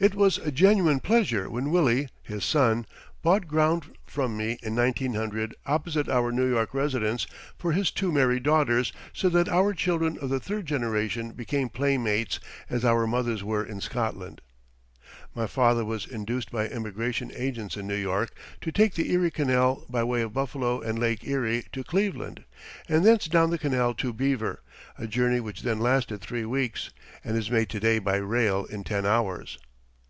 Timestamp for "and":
20.82-20.98, 22.90-23.06, 27.22-27.38